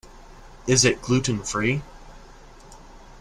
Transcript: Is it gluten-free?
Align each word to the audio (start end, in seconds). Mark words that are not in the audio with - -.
Is 0.65 0.83
it 0.83 1.03
gluten-free? 1.03 1.83